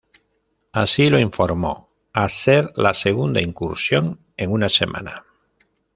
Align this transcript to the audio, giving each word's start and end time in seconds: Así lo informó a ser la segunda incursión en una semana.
Así 0.73 1.11
lo 1.11 1.19
informó 1.19 1.91
a 2.11 2.27
ser 2.27 2.71
la 2.75 2.95
segunda 2.95 3.39
incursión 3.39 4.19
en 4.35 4.51
una 4.51 4.67
semana. 4.67 5.25